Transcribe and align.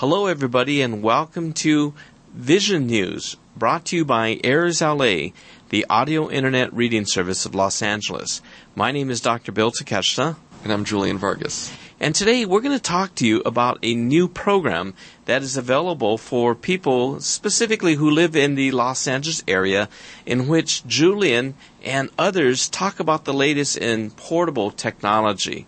Hello, 0.00 0.26
everybody, 0.26 0.82
and 0.82 1.02
welcome 1.02 1.54
to 1.54 1.94
Vision 2.34 2.86
News, 2.86 3.38
brought 3.56 3.86
to 3.86 3.96
you 3.96 4.04
by 4.04 4.38
Airs 4.44 4.82
LA, 4.82 5.28
the 5.70 5.86
audio 5.88 6.28
internet 6.28 6.70
reading 6.74 7.06
service 7.06 7.46
of 7.46 7.54
Los 7.54 7.80
Angeles. 7.80 8.42
My 8.74 8.92
name 8.92 9.08
is 9.08 9.22
Dr. 9.22 9.52
Bill 9.52 9.72
Takeshita. 9.72 10.36
And 10.62 10.70
I'm 10.70 10.84
Julian 10.84 11.16
Vargas. 11.16 11.72
And 11.98 12.14
today 12.14 12.44
we're 12.44 12.60
going 12.60 12.76
to 12.76 12.82
talk 12.82 13.14
to 13.14 13.26
you 13.26 13.40
about 13.46 13.78
a 13.82 13.94
new 13.94 14.28
program 14.28 14.92
that 15.24 15.40
is 15.40 15.56
available 15.56 16.18
for 16.18 16.54
people 16.54 17.18
specifically 17.20 17.94
who 17.94 18.10
live 18.10 18.36
in 18.36 18.54
the 18.54 18.72
Los 18.72 19.08
Angeles 19.08 19.42
area 19.48 19.88
in 20.26 20.46
which 20.46 20.86
Julian 20.86 21.54
and 21.82 22.10
others 22.18 22.68
talk 22.68 23.00
about 23.00 23.24
the 23.24 23.32
latest 23.32 23.78
in 23.78 24.10
portable 24.10 24.70
technology. 24.70 25.64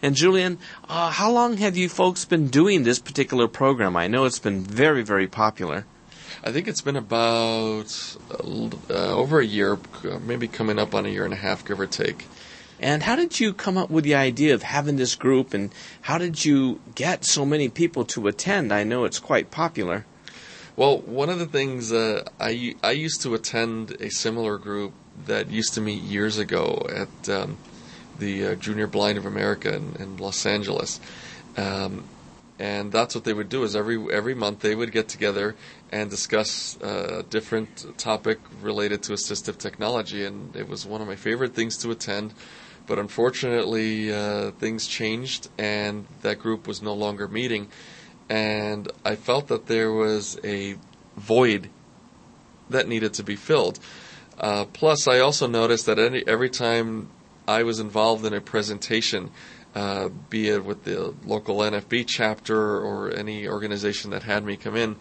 And 0.00 0.14
Julian, 0.14 0.58
uh, 0.88 1.10
how 1.10 1.30
long 1.30 1.56
have 1.56 1.76
you 1.76 1.88
folks 1.88 2.24
been 2.24 2.46
doing 2.48 2.84
this 2.84 3.00
particular 3.00 3.48
program? 3.48 3.96
I 3.96 4.06
know 4.06 4.26
it's 4.26 4.38
been 4.38 4.62
very, 4.62 5.02
very 5.02 5.26
popular. 5.26 5.86
I 6.44 6.52
think 6.52 6.68
it's 6.68 6.82
been 6.82 6.96
about 6.96 8.16
uh, 8.30 8.92
over 8.92 9.40
a 9.40 9.44
year, 9.44 9.76
maybe 10.24 10.46
coming 10.46 10.78
up 10.78 10.94
on 10.94 11.04
a 11.04 11.08
year 11.08 11.24
and 11.24 11.32
a 11.32 11.36
half, 11.36 11.64
give 11.64 11.80
or 11.80 11.86
take. 11.86 12.26
And 12.78 13.02
how 13.02 13.16
did 13.16 13.40
you 13.40 13.52
come 13.52 13.76
up 13.76 13.90
with 13.90 14.04
the 14.04 14.14
idea 14.14 14.54
of 14.54 14.62
having 14.62 14.96
this 14.96 15.16
group, 15.16 15.52
and 15.52 15.72
how 16.02 16.16
did 16.16 16.44
you 16.44 16.80
get 16.94 17.24
so 17.24 17.44
many 17.44 17.68
people 17.68 18.04
to 18.04 18.28
attend? 18.28 18.72
I 18.72 18.84
know 18.84 19.04
it's 19.04 19.18
quite 19.18 19.50
popular. 19.50 20.06
Well, 20.76 20.98
one 20.98 21.28
of 21.28 21.40
the 21.40 21.46
things 21.46 21.92
uh, 21.92 22.22
I 22.38 22.76
I 22.84 22.92
used 22.92 23.20
to 23.22 23.34
attend 23.34 23.96
a 24.00 24.10
similar 24.10 24.58
group 24.58 24.92
that 25.26 25.50
used 25.50 25.74
to 25.74 25.80
meet 25.80 26.02
years 26.02 26.38
ago 26.38 26.86
at 26.88 27.28
um, 27.28 27.56
the 28.18 28.48
uh, 28.48 28.54
Junior 28.54 28.86
Blind 28.86 29.18
of 29.18 29.26
America 29.26 29.74
in, 29.74 29.96
in 29.98 30.16
Los 30.16 30.44
Angeles. 30.46 31.00
Um, 31.56 32.04
and 32.58 32.90
that's 32.90 33.14
what 33.14 33.24
they 33.24 33.32
would 33.32 33.48
do 33.48 33.62
is 33.62 33.76
every 33.76 34.12
every 34.12 34.34
month 34.34 34.60
they 34.60 34.74
would 34.74 34.90
get 34.90 35.08
together 35.08 35.54
and 35.92 36.10
discuss 36.10 36.76
uh, 36.82 37.18
a 37.20 37.22
different 37.22 37.96
topic 37.98 38.40
related 38.60 39.02
to 39.04 39.12
assistive 39.12 39.58
technology. 39.58 40.24
And 40.24 40.54
it 40.56 40.68
was 40.68 40.84
one 40.84 41.00
of 41.00 41.06
my 41.06 41.16
favorite 41.16 41.54
things 41.54 41.76
to 41.78 41.90
attend. 41.90 42.34
But 42.86 42.98
unfortunately 42.98 44.12
uh, 44.12 44.50
things 44.52 44.86
changed 44.86 45.48
and 45.56 46.06
that 46.22 46.40
group 46.40 46.66
was 46.66 46.82
no 46.82 46.94
longer 46.94 47.28
meeting. 47.28 47.68
And 48.28 48.90
I 49.04 49.14
felt 49.14 49.48
that 49.48 49.66
there 49.66 49.92
was 49.92 50.38
a 50.42 50.76
void 51.16 51.70
that 52.70 52.88
needed 52.88 53.14
to 53.14 53.22
be 53.22 53.36
filled. 53.36 53.78
Uh, 54.38 54.64
plus 54.66 55.08
I 55.08 55.18
also 55.20 55.46
noticed 55.46 55.86
that 55.86 55.98
any, 55.98 56.26
every 56.26 56.50
time 56.50 57.08
I 57.48 57.62
was 57.62 57.80
involved 57.80 58.26
in 58.26 58.34
a 58.34 58.42
presentation, 58.42 59.30
uh, 59.74 60.10
be 60.28 60.50
it 60.50 60.66
with 60.66 60.84
the 60.84 61.14
local 61.24 61.58
NFB 61.60 62.06
chapter 62.06 62.78
or 62.78 63.10
any 63.10 63.48
organization 63.48 64.10
that 64.10 64.22
had 64.22 64.44
me 64.44 64.56
come 64.56 64.76
in 64.76 64.96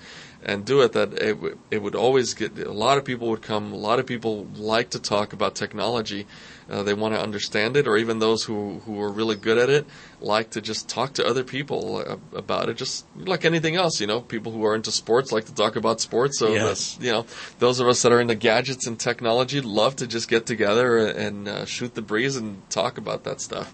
and 0.47 0.63
do 0.63 0.81
it, 0.81 0.93
that 0.93 1.13
it, 1.13 1.33
w- 1.33 1.57
it 1.69 1.81
would 1.83 1.93
always 1.93 2.33
get 2.33 2.57
a 2.57 2.71
lot 2.71 2.97
of 2.97 3.03
people 3.03 3.27
would 3.27 3.41
come. 3.41 3.73
A 3.73 3.75
lot 3.75 3.99
of 3.99 4.05
people 4.05 4.47
like 4.55 4.91
to 4.91 4.99
talk 4.99 5.33
about 5.33 5.55
technology. 5.55 6.25
Uh, 6.69 6.83
they 6.83 6.93
want 6.93 7.13
to 7.13 7.21
understand 7.21 7.75
it, 7.75 7.85
or 7.85 7.97
even 7.97 8.19
those 8.19 8.45
who 8.45 8.79
who 8.85 8.99
are 9.01 9.11
really 9.11 9.35
good 9.35 9.57
at 9.57 9.69
it 9.69 9.85
like 10.21 10.49
to 10.51 10.61
just 10.61 10.87
talk 10.87 11.13
to 11.13 11.25
other 11.25 11.43
people 11.43 11.97
uh, 11.97 12.15
about 12.35 12.69
it. 12.69 12.77
Just 12.77 13.05
like 13.15 13.43
anything 13.43 13.75
else, 13.75 13.99
you 13.99 14.07
know, 14.07 14.21
people 14.21 14.53
who 14.53 14.65
are 14.65 14.73
into 14.73 14.91
sports 14.91 15.33
like 15.33 15.45
to 15.45 15.53
talk 15.53 15.75
about 15.75 15.99
sports. 15.99 16.39
So 16.39 16.53
yes. 16.53 16.97
you 17.01 17.11
know, 17.11 17.25
those 17.59 17.81
of 17.81 17.87
us 17.89 18.01
that 18.01 18.13
are 18.13 18.21
into 18.21 18.35
gadgets 18.35 18.87
and 18.87 18.97
technology 18.97 19.59
love 19.59 19.97
to 19.97 20.07
just 20.07 20.29
get 20.29 20.45
together 20.45 20.97
and 21.07 21.47
uh, 21.47 21.65
shoot 21.65 21.93
the 21.93 22.01
breeze 22.01 22.37
and 22.37 22.67
talk 22.69 22.97
about 22.97 23.25
that 23.25 23.41
stuff. 23.41 23.73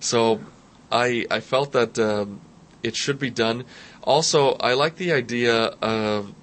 So 0.00 0.40
I 0.92 1.26
I 1.30 1.40
felt 1.40 1.72
that 1.72 1.98
um, 1.98 2.40
it 2.84 2.94
should 2.94 3.18
be 3.18 3.30
done. 3.30 3.64
Also, 4.04 4.52
I 4.60 4.74
like 4.74 4.96
the 4.96 5.12
idea 5.12 5.74
of 5.80 6.34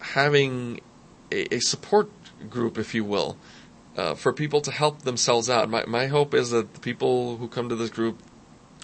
having 0.00 0.80
a, 1.30 1.54
a 1.54 1.60
support 1.60 2.10
group, 2.50 2.78
if 2.78 2.94
you 2.94 3.04
will, 3.04 3.36
uh, 3.96 4.14
for 4.14 4.32
people 4.32 4.60
to 4.62 4.72
help 4.72 5.02
themselves 5.02 5.48
out. 5.48 5.70
My 5.70 5.84
my 5.86 6.06
hope 6.06 6.34
is 6.34 6.50
that 6.50 6.74
the 6.74 6.80
people 6.80 7.36
who 7.36 7.46
come 7.46 7.68
to 7.68 7.76
this 7.76 7.90
group 7.90 8.20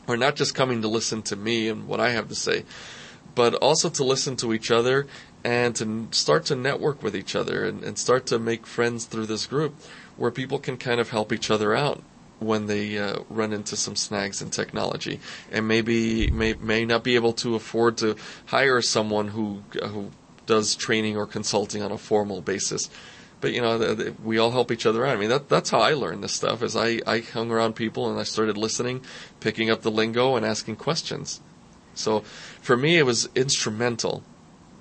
are 0.07 0.17
not 0.17 0.37
just 0.37 0.55
coming 0.55 0.83
to 0.83 0.89
listen 0.89 1.23
to 1.23 1.37
me 1.37 1.69
and 1.69 1.89
what 1.89 1.99
I 1.99 2.11
have 2.11 2.29
to 2.29 2.35
say, 2.37 2.65
but 3.35 3.55
also 3.55 3.89
to 3.91 4.05
listen 4.05 4.37
to 4.37 4.53
each 4.53 4.71
other 4.71 5.07
and 5.45 5.75
to 5.77 6.09
start 6.13 6.45
to 6.47 6.55
network 6.55 7.03
with 7.03 7.17
each 7.17 7.35
other 7.35 7.65
and, 7.65 7.83
and 7.83 7.99
start 7.99 8.27
to 8.27 8.39
make 8.39 8.67
friends 8.67 9.05
through 9.05 9.27
this 9.27 9.47
group 9.47 9.75
where 10.17 10.31
people 10.31 10.61
can 10.61 10.77
kind 10.77 11.01
of 11.01 11.11
help 11.11 11.33
each 11.33 11.51
other 11.51 11.75
out 11.75 12.03
when 12.43 12.67
they 12.67 12.99
uh, 12.99 13.21
run 13.29 13.53
into 13.53 13.77
some 13.77 13.97
snags 13.97 14.43
in 14.43 14.51
technology 14.51 15.21
and 15.51 15.67
maybe 15.67 16.31
may 16.31 16.55
may 16.55 16.85
not 16.85 17.03
be 17.03 17.15
able 17.15 17.33
to 17.33 17.55
afford 17.55 17.97
to 17.99 18.17
hire 18.47 18.83
someone 18.83 19.29
who 19.29 19.63
who 19.83 20.11
does 20.47 20.75
training 20.75 21.17
or 21.17 21.27
consulting 21.27 21.83
on 21.83 21.93
a 21.93 21.99
formal 21.99 22.41
basis. 22.41 22.91
But 23.41 23.53
you 23.53 23.61
know, 23.61 23.77
the, 23.77 23.95
the, 23.95 24.15
we 24.23 24.39
all 24.39 24.53
help 24.53 24.71
each 24.71 24.87
other 24.87 25.05
out. 25.05 25.17
I 25.17 25.21
mean, 25.21 25.29
that 25.29 25.49
that's 25.49 25.71
how 25.71 25.81
I 25.81 25.95
learned 25.95 26.23
this 26.23 26.33
stuff. 26.33 26.63
Is 26.63 26.77
I 26.77 27.01
I 27.07 27.19
hung 27.19 27.51
around 27.51 27.75
people 27.75 28.09
and 28.09 28.19
I 28.19 28.23
started 28.23 28.57
listening, 28.57 29.03
picking 29.41 29.71
up 29.71 29.83
the 29.83 29.91
lingo, 29.91 30.37
and 30.37 30.47
asking 30.47 30.77
questions. 30.77 31.41
So, 31.95 32.21
for 32.61 32.77
me, 32.77 32.97
it 32.97 33.05
was 33.05 33.29
instrumental 33.35 34.23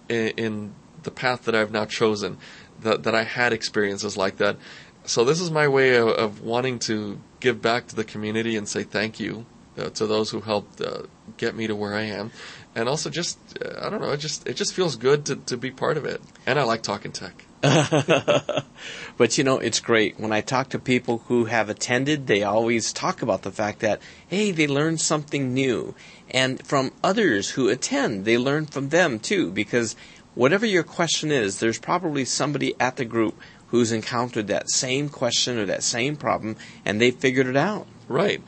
in, 0.08 0.30
in 0.30 0.74
the 1.04 1.12
path 1.12 1.46
that 1.46 1.56
I've 1.56 1.72
now 1.72 1.86
chosen. 1.86 2.38
That 2.80 3.04
that 3.04 3.16
I 3.16 3.24
had 3.24 3.52
experiences 3.52 4.16
like 4.16 4.38
that, 4.38 4.58
so 5.06 5.24
this 5.24 5.42
is 5.42 5.52
my 5.52 5.68
way 5.68 5.96
of, 5.96 6.10
of, 6.10 6.42
wanting 6.42 6.80
to 6.80 7.20
give 7.40 7.62
back 7.62 7.88
to 7.88 7.96
the 7.96 8.04
community 8.04 8.56
and 8.56 8.68
say 8.68 8.84
thank 8.84 9.20
you 9.20 9.46
uh, 9.78 9.90
to 9.90 10.06
those 10.06 10.30
who 10.30 10.42
helped 10.42 10.82
uh, 10.82 11.04
get 11.38 11.56
me 11.56 11.68
to 11.68 11.76
where 11.76 11.96
I 11.96 12.04
am, 12.04 12.32
and 12.76 12.88
also 12.88 13.10
just 13.10 13.38
uh, 13.64 13.86
I 13.86 13.90
don't 13.90 14.02
know, 14.02 14.12
it 14.12 14.18
just 14.18 14.48
it 14.48 14.56
just 14.56 14.74
feels 14.74 14.96
good 14.96 15.26
to 15.26 15.36
to 15.38 15.58
be 15.58 15.72
part 15.72 15.98
of 15.98 16.06
it, 16.06 16.22
and 16.46 16.60
I 16.60 16.64
like 16.64 16.84
talking 16.84 17.12
tech. 17.12 17.46
but 17.62 19.38
you 19.38 19.44
know, 19.44 19.60
it's 19.60 19.80
great 19.80 20.20
when 20.20 20.32
I 20.32 20.42
talk 20.42 20.70
to 20.70 20.80
people 20.80 21.20
who 21.28 21.46
have 21.46 21.70
attended. 21.70 22.26
They 22.28 22.44
always 22.44 22.92
talk 22.92 23.22
about 23.22 23.44
the 23.44 23.52
fact 23.52 23.80
that 23.80 24.02
hey, 24.28 24.52
they 24.52 24.68
learned 24.68 25.00
something 25.02 25.54
new, 25.54 25.96
and 26.30 26.66
from 26.66 26.92
others 27.04 27.52
who 27.52 27.70
attend, 27.70 28.26
they 28.26 28.38
learn 28.38 28.66
from 28.66 28.90
them 28.90 29.20
too 29.20 29.52
because. 29.52 29.96
Whatever 30.34 30.66
your 30.66 30.84
question 30.84 31.30
is, 31.30 31.60
there's 31.60 31.78
probably 31.78 32.24
somebody 32.24 32.74
at 32.80 32.96
the 32.96 33.04
group 33.04 33.38
who's 33.72 33.92
encountered 33.92 34.48
that 34.48 34.70
same 34.70 35.10
question 35.10 35.58
or 35.58 35.66
that 35.66 35.84
same 35.84 36.16
problem 36.16 36.56
and 36.86 37.02
they 37.02 37.12
figured 37.12 37.48
it 37.48 37.58
out. 37.58 37.88
Right. 38.08 38.42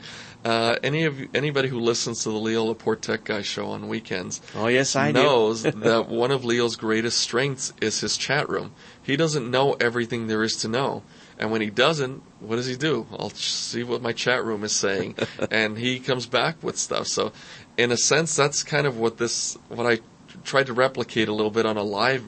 Uh, 0.44 0.76
any 0.82 1.04
of 1.04 1.18
anybody 1.34 1.68
who 1.68 1.80
listens 1.80 2.22
to 2.22 2.28
the 2.28 2.36
Leo 2.36 2.64
Laporte 2.64 3.00
Tech 3.00 3.24
Guy 3.24 3.40
show 3.40 3.68
on 3.68 3.88
weekends, 3.88 4.42
oh 4.54 4.66
yes, 4.66 4.94
I 4.94 5.10
knows 5.10 5.62
that 5.62 6.08
one 6.08 6.30
of 6.30 6.44
Leo's 6.44 6.76
greatest 6.76 7.18
strengths 7.18 7.72
is 7.80 8.00
his 8.00 8.18
chat 8.18 8.46
room. 8.50 8.72
He 9.02 9.16
doesn't 9.16 9.50
know 9.50 9.72
everything 9.80 10.26
there 10.26 10.42
is 10.42 10.56
to 10.56 10.68
know, 10.68 11.02
and 11.38 11.50
when 11.50 11.62
he 11.62 11.70
doesn't, 11.70 12.22
what 12.40 12.56
does 12.56 12.66
he 12.66 12.76
do? 12.76 13.06
I'll 13.18 13.30
see 13.30 13.84
what 13.84 14.02
my 14.02 14.12
chat 14.12 14.44
room 14.44 14.64
is 14.64 14.72
saying, 14.72 15.14
and 15.50 15.78
he 15.78 15.98
comes 15.98 16.26
back 16.26 16.62
with 16.62 16.76
stuff. 16.76 17.06
So, 17.06 17.32
in 17.78 17.90
a 17.90 17.96
sense, 17.96 18.36
that's 18.36 18.62
kind 18.62 18.86
of 18.86 18.98
what 18.98 19.16
this 19.16 19.56
what 19.70 19.86
I 19.86 20.00
tried 20.44 20.66
to 20.66 20.74
replicate 20.74 21.28
a 21.28 21.32
little 21.32 21.50
bit 21.50 21.64
on 21.64 21.78
a 21.78 21.82
live 21.82 22.22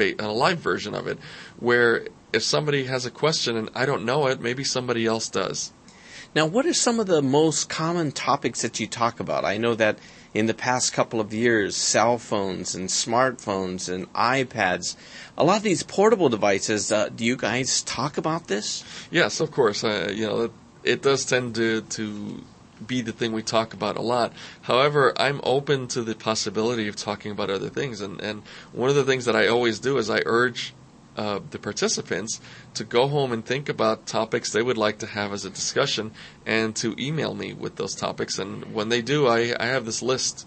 on 0.00 0.24
a 0.24 0.32
live 0.32 0.58
version 0.58 0.94
of 0.94 1.06
it, 1.06 1.18
where 1.58 2.06
if 2.32 2.42
somebody 2.42 2.84
has 2.84 3.06
a 3.06 3.10
question 3.10 3.56
and 3.56 3.70
I 3.74 3.86
don't 3.86 4.04
know 4.04 4.26
it, 4.26 4.40
maybe 4.40 4.64
somebody 4.64 5.06
else 5.06 5.28
does. 5.28 5.72
Now, 6.34 6.44
what 6.46 6.66
are 6.66 6.74
some 6.74 7.00
of 7.00 7.06
the 7.06 7.22
most 7.22 7.70
common 7.70 8.12
topics 8.12 8.60
that 8.62 8.78
you 8.78 8.86
talk 8.86 9.18
about? 9.18 9.44
I 9.44 9.56
know 9.56 9.74
that 9.74 9.98
in 10.34 10.46
the 10.46 10.54
past 10.54 10.92
couple 10.92 11.20
of 11.20 11.32
years, 11.32 11.74
cell 11.74 12.18
phones 12.18 12.74
and 12.74 12.88
smartphones 12.88 13.92
and 13.92 14.12
iPads, 14.12 14.94
a 15.38 15.44
lot 15.44 15.56
of 15.56 15.62
these 15.62 15.82
portable 15.82 16.28
devices, 16.28 16.92
uh, 16.92 17.08
do 17.08 17.24
you 17.24 17.34
guys 17.34 17.82
talk 17.82 18.18
about 18.18 18.46
this? 18.46 18.84
Yes, 19.10 19.40
of 19.40 19.50
course. 19.50 19.82
Uh, 19.82 20.12
you 20.14 20.26
know, 20.26 20.42
it, 20.42 20.52
it 20.84 21.02
does 21.02 21.24
tend 21.24 21.54
to, 21.54 21.80
to 21.80 22.44
be 22.86 23.00
the 23.00 23.12
thing 23.12 23.32
we 23.32 23.42
talk 23.42 23.72
about 23.72 23.96
a 23.96 24.02
lot. 24.02 24.34
However, 24.62 25.14
I'm 25.16 25.40
open 25.42 25.88
to 25.88 26.02
the 26.02 26.14
possibility 26.14 26.88
of 26.88 26.96
talking 26.96 27.32
about 27.32 27.48
other 27.48 27.70
things. 27.70 28.02
And, 28.02 28.20
and 28.20 28.42
one 28.72 28.90
of 28.90 28.96
the 28.96 29.04
things 29.04 29.24
that 29.24 29.34
I 29.34 29.48
always 29.48 29.78
do 29.78 29.96
is 29.96 30.10
I 30.10 30.22
urge 30.26 30.74
uh, 31.18 31.40
the 31.50 31.58
participants 31.58 32.40
to 32.74 32.84
go 32.84 33.08
home 33.08 33.32
and 33.32 33.44
think 33.44 33.68
about 33.68 34.06
topics 34.06 34.52
they 34.52 34.62
would 34.62 34.78
like 34.78 34.98
to 34.98 35.06
have 35.06 35.32
as 35.32 35.44
a 35.44 35.50
discussion 35.50 36.12
and 36.46 36.76
to 36.76 36.94
email 36.96 37.34
me 37.34 37.52
with 37.52 37.74
those 37.74 37.96
topics. 37.96 38.38
And 38.38 38.72
when 38.72 38.88
they 38.88 39.02
do, 39.02 39.26
I, 39.26 39.52
I 39.58 39.66
have 39.66 39.84
this 39.84 40.00
list 40.00 40.46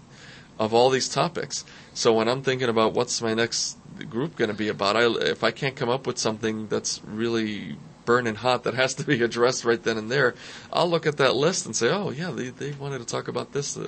of 0.58 0.72
all 0.72 0.88
these 0.88 1.10
topics. 1.10 1.66
So 1.92 2.14
when 2.14 2.26
I'm 2.26 2.40
thinking 2.42 2.70
about 2.70 2.94
what's 2.94 3.20
my 3.20 3.34
next 3.34 3.76
group 4.08 4.34
going 4.36 4.48
to 4.48 4.56
be 4.56 4.68
about, 4.68 4.96
I, 4.96 5.04
if 5.08 5.44
I 5.44 5.50
can't 5.50 5.76
come 5.76 5.90
up 5.90 6.06
with 6.06 6.16
something 6.16 6.68
that's 6.68 7.02
really 7.04 7.76
burning 8.06 8.36
hot 8.36 8.64
that 8.64 8.72
has 8.72 8.94
to 8.94 9.04
be 9.04 9.22
addressed 9.28 9.66
right 9.66 9.82
then 9.82 9.98
and 9.98 10.10
there, 10.10 10.34
I'll 10.72 10.88
look 10.88 11.06
at 11.06 11.18
that 11.18 11.36
list 11.36 11.66
and 11.66 11.76
say, 11.76 11.90
oh 11.90 12.08
yeah, 12.10 12.30
they, 12.30 12.48
they 12.48 12.72
wanted 12.72 13.00
to 13.00 13.04
talk 13.04 13.28
about 13.28 13.52
this, 13.52 13.78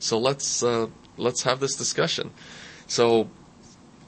so 0.00 0.18
let's 0.18 0.64
uh, 0.64 0.88
let's 1.16 1.44
have 1.44 1.60
this 1.60 1.76
discussion. 1.76 2.32
So 2.88 3.30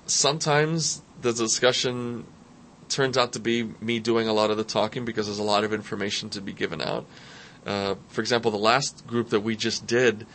sometimes 0.06 1.02
the 1.32 1.44
discussion 1.44 2.24
turns 2.88 3.18
out 3.18 3.32
to 3.32 3.40
be 3.40 3.64
me 3.80 3.98
doing 3.98 4.28
a 4.28 4.32
lot 4.32 4.50
of 4.50 4.56
the 4.56 4.64
talking 4.64 5.04
because 5.04 5.26
there's 5.26 5.38
a 5.38 5.44
lot 5.44 5.64
of 5.64 5.72
information 5.72 6.30
to 6.30 6.40
be 6.40 6.52
given 6.52 6.80
out. 6.80 7.06
Uh, 7.64 7.96
for 8.08 8.20
example, 8.20 8.50
the 8.50 8.56
last 8.56 9.06
group 9.06 9.30
that 9.30 9.40
we 9.40 9.56
just 9.56 9.86
did 9.86 10.26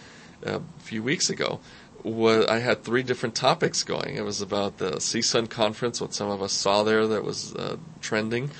uh, 0.45 0.59
a 0.59 0.81
few 0.81 1.01
weeks 1.01 1.29
ago, 1.29 1.59
was 2.03 2.45
I 2.47 2.59
had 2.59 2.83
three 2.83 3.03
different 3.03 3.35
topics 3.35 3.83
going. 3.83 4.15
It 4.15 4.25
was 4.25 4.41
about 4.41 4.77
the 4.77 4.93
CSUN 4.93 5.49
conference, 5.49 6.01
what 6.01 6.13
some 6.13 6.29
of 6.29 6.41
us 6.41 6.51
saw 6.51 6.83
there 6.83 7.07
that 7.07 7.23
was 7.23 7.55
uh, 7.55 7.77
trending. 8.01 8.51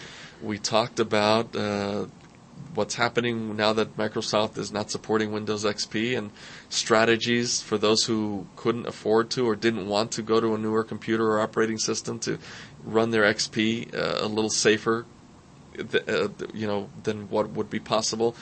We 0.41 0.57
talked 0.57 0.99
about 0.99 1.55
uh, 1.55 2.05
what's 2.73 2.95
happening 2.95 3.55
now 3.55 3.73
that 3.73 3.97
Microsoft 3.97 4.57
is 4.57 4.71
not 4.71 4.89
supporting 4.89 5.31
Windows 5.31 5.65
XP 5.65 6.17
and 6.17 6.31
strategies 6.69 7.61
for 7.61 7.77
those 7.77 8.05
who 8.05 8.47
couldn't 8.55 8.87
afford 8.87 9.29
to 9.31 9.47
or 9.47 9.55
didn't 9.55 9.87
want 9.87 10.11
to 10.11 10.21
go 10.21 10.39
to 10.39 10.55
a 10.55 10.57
newer 10.57 10.83
computer 10.83 11.31
or 11.31 11.41
operating 11.41 11.77
system 11.77 12.19
to 12.19 12.39
run 12.83 13.11
their 13.11 13.23
XP 13.23 13.93
uh, 13.93 14.25
a 14.25 14.27
little 14.27 14.49
safer, 14.49 15.05
uh, 15.79 16.27
you 16.53 16.67
know, 16.67 16.89
than 17.03 17.29
what 17.29 17.49
would 17.51 17.69
be 17.69 17.79
possible. 17.79 18.35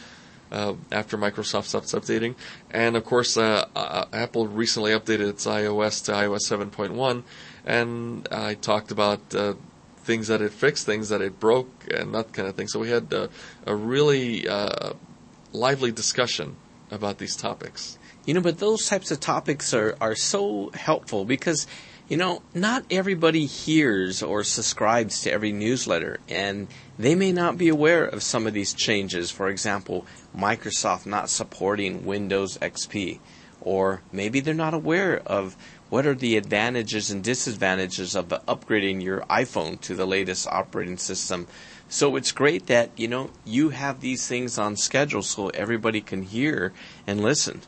Uh, 0.51 0.74
after 0.92 1.16
Microsoft 1.16 1.66
stops 1.66 1.94
updating, 1.94 2.33
and 2.71 2.98
of 2.98 3.06
course, 3.06 3.38
uh, 3.38 3.68
uh, 3.75 4.06
Apple 4.12 4.48
recently 4.48 4.92
updated 4.92 5.30
its 5.30 5.45
iOS 5.45 6.04
to 6.06 6.12
iOS 6.12 6.50
7.1, 6.50 7.21
and 7.68 8.27
I 8.31 8.56
talked 8.56 8.89
about 8.89 9.19
uh, 9.36 9.54
things 10.04 10.28
that 10.28 10.42
it 10.42 10.51
fixed, 10.51 10.86
things 10.86 11.10
that 11.10 11.22
it 11.22 11.40
broke, 11.40 11.88
and 11.92 12.13
that 12.13 12.34
kind 12.34 12.48
of 12.48 12.56
thing. 12.56 12.68
So 12.68 12.80
we 12.80 12.90
had 12.90 13.13
uh, 13.13 13.28
a 13.66 13.75
really 13.75 14.48
uh, 14.48 14.94
lively 15.51 15.92
discussion 15.92 16.56
about 16.92 17.18
these 17.18 17.36
topics. 17.36 17.98
You 18.25 18.34
know, 18.34 18.42
but 18.42 18.60
those 18.60 18.88
types 18.88 19.12
of 19.12 19.19
topics 19.19 19.74
are, 19.74 19.96
are 20.00 20.16
so 20.16 20.72
helpful 20.74 21.25
because, 21.25 21.68
you 22.07 22.18
know, 22.18 22.42
not 22.54 22.86
everybody 22.92 23.46
hears 23.46 24.22
or 24.22 24.44
subscribes 24.44 25.22
to 25.22 25.31
every 25.31 25.51
newsletter, 25.51 26.19
and 26.28 26.68
they 26.98 27.16
may 27.16 27.31
not 27.31 27.57
be 27.57 27.69
aware 27.69 28.06
of 28.06 28.22
some 28.22 28.45
of 28.45 28.54
these 28.54 28.74
changes. 28.74 29.31
For 29.31 29.50
example, 29.50 30.06
Microsoft 30.36 31.06
not 31.06 31.30
supporting 31.30 32.06
Windows 32.06 32.57
XP, 32.57 33.19
or 33.62 34.02
maybe 34.12 34.40
they're 34.40 34.54
not 34.54 34.74
aware 34.74 35.19
of 35.25 35.56
what 35.90 36.06
are 36.06 36.16
the 36.16 36.38
advantages 36.38 37.10
and 37.10 37.24
disadvantages 37.24 38.16
of 38.16 38.28
upgrading 38.28 39.02
your 39.02 39.22
iPhone 39.22 39.80
to 39.82 39.96
the 39.96 40.06
latest 40.06 40.48
operating 40.48 40.98
system. 40.98 41.48
So 41.90 42.16
it's 42.16 42.32
great 42.32 42.68
that, 42.68 42.92
you 42.96 43.08
know, 43.08 43.32
you 43.46 43.70
have 43.70 44.00
these 44.00 44.28
things 44.28 44.58
on 44.58 44.76
schedule 44.76 45.24
so 45.24 45.50
everybody 45.50 46.02
can 46.02 46.22
hear 46.22 46.74
and 47.08 47.22
listen. 47.22 47.62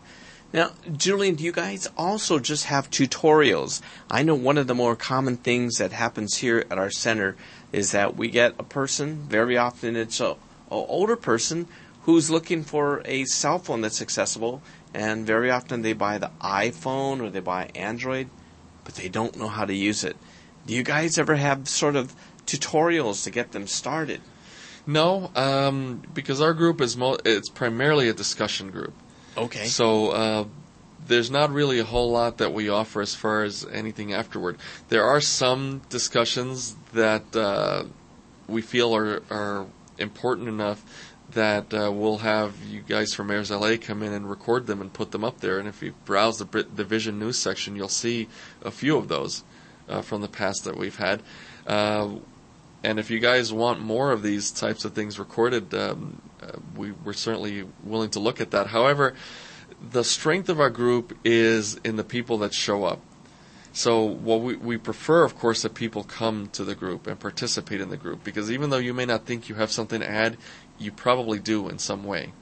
Now, 0.54 0.72
Julian, 0.96 1.36
do 1.36 1.44
you 1.44 1.54
guys 1.54 1.90
also 1.98 2.38
just 2.38 2.66
have 2.66 2.92
tutorials? 2.92 3.82
I 4.10 4.22
know 4.22 4.36
one 4.36 4.58
of 4.58 4.68
the 4.68 4.76
more 4.76 4.96
common 4.96 5.38
things 5.38 5.78
that 5.78 5.94
happens 5.94 6.38
here 6.38 6.66
at 6.70 6.78
our 6.78 6.92
center 6.92 7.38
is 7.72 7.92
that 7.92 8.18
we 8.18 8.28
get 8.28 8.56
a 8.60 8.64
person, 8.64 9.24
very 9.30 9.58
often 9.58 9.96
it's 9.96 10.20
a, 10.20 10.32
a 10.32 10.38
older 10.70 11.16
person 11.16 11.68
who's 12.04 12.30
looking 12.30 12.64
for 12.64 13.02
a 13.06 13.24
cell 13.26 13.60
phone 13.60 13.82
that's 13.82 14.02
accessible 14.02 14.62
and 14.94 15.26
very 15.26 15.50
often 15.50 15.82
they 15.82 15.94
buy 15.94 16.18
the 16.18 16.32
iPhone 16.42 17.22
or 17.22 17.30
they 17.30 17.40
buy 17.40 17.70
Android, 17.76 18.30
but 18.84 18.96
they 18.96 19.10
don't 19.10 19.38
know 19.38 19.48
how 19.48 19.66
to 19.66 19.74
use 19.74 20.04
it. 20.04 20.18
Do 20.66 20.74
you 20.74 20.84
guys 20.84 21.18
ever 21.18 21.36
have 21.36 21.68
sort 21.68 21.96
of 21.96 22.16
tutorials 22.46 23.24
to 23.24 23.32
get 23.32 23.52
them 23.52 23.68
started? 23.68 24.22
No, 24.86 25.32
um, 25.36 26.02
because 26.14 26.42
our 26.42 26.54
group 26.54 26.82
is 26.82 26.98
mo- 26.98 27.18
it's 27.24 27.50
primarily 27.50 28.10
a 28.10 28.14
discussion 28.14 28.72
group. 28.72 28.94
Okay. 29.38 29.66
So 29.66 30.10
uh, 30.10 30.46
there's 31.08 31.32
not 31.32 31.52
really 31.52 31.80
a 31.80 31.84
whole 31.84 32.12
lot 32.12 32.38
that 32.40 32.54
we 32.54 32.70
offer 32.70 33.02
as 33.02 33.16
far 33.16 33.44
as 33.44 33.66
anything 33.72 34.14
afterward. 34.14 34.58
There 34.90 35.04
are 35.04 35.22
some 35.22 35.82
discussions 35.90 36.76
that 36.94 37.36
uh, 37.36 37.86
we 38.48 38.62
feel 38.62 38.96
are 38.96 39.22
are 39.30 39.68
important 39.98 40.48
enough 40.48 40.84
that 41.34 41.74
uh, 41.74 41.92
we'll 41.92 42.20
have 42.20 42.64
you 42.64 42.82
guys 42.82 43.14
from 43.14 43.32
Airs 43.32 43.52
LA 43.52 43.76
come 43.80 44.04
in 44.04 44.14
and 44.14 44.30
record 44.30 44.68
them 44.68 44.82
and 44.82 44.92
put 44.92 45.12
them 45.12 45.24
up 45.24 45.40
there. 45.40 45.60
And 45.60 45.68
if 45.68 45.82
you 45.82 45.94
browse 46.06 46.40
the 46.40 46.46
Brit- 46.46 46.76
the 46.76 46.84
Vision 46.84 47.20
News 47.20 47.38
section, 47.38 47.76
you'll 47.76 47.88
see 47.88 48.28
a 48.64 48.72
few 48.72 48.98
of 48.98 49.08
those 49.08 49.44
uh, 49.90 50.02
from 50.02 50.22
the 50.22 50.28
past 50.28 50.64
that 50.66 50.78
we've 50.78 50.98
had. 50.98 51.22
Uh, 51.66 52.16
and 52.84 53.00
if 53.00 53.12
you 53.12 53.20
guys 53.20 53.54
want 53.54 53.80
more 53.80 54.12
of 54.12 54.24
these 54.24 54.52
types 54.52 54.86
of 54.86 54.94
things 54.94 55.20
recorded, 55.20 55.74
um, 55.74 56.22
uh, 56.42 56.58
we, 56.76 56.92
we're 56.92 57.14
certainly 57.14 57.68
willing 57.84 58.10
to 58.12 58.20
look 58.20 58.42
at 58.42 58.52
that. 58.52 58.68
However, 58.68 59.14
the 59.92 60.04
strength 60.04 60.50
of 60.50 60.60
our 60.60 60.70
group 60.70 61.18
is 61.24 61.76
in 61.84 61.96
the 61.96 62.04
people 62.04 62.40
that 62.40 62.54
show 62.54 62.84
up. 62.84 63.00
So 63.74 64.04
what 64.04 64.42
we, 64.42 64.56
we 64.58 64.78
prefer, 64.78 65.24
of 65.24 65.38
course, 65.38 65.62
that 65.62 65.76
people 65.76 66.04
come 66.04 66.50
to 66.50 66.66
the 66.66 66.76
group 66.76 67.08
and 67.08 67.20
participate 67.20 67.80
in 67.80 67.90
the 67.90 67.98
group 67.98 68.24
because 68.24 68.52
even 68.52 68.70
though 68.70 68.78
you 68.78 68.94
may 68.94 69.06
not 69.06 69.26
think 69.26 69.48
you 69.48 69.56
have 69.56 69.72
something 69.72 70.02
to 70.02 70.10
add, 70.10 70.38
you 70.82 70.92
probably 70.92 71.40
do 71.40 71.70
in 71.70 71.80
some 71.80 72.04
way. 72.04 72.34